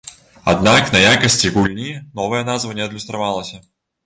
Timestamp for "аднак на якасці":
0.53-1.51